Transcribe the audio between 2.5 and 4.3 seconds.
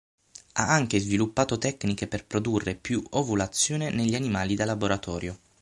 più ovulazione negli